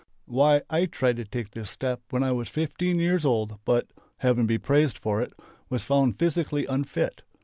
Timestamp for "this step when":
1.51-2.23